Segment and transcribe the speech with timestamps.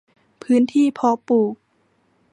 [0.43, 1.55] พื้นที่เพาะปลูก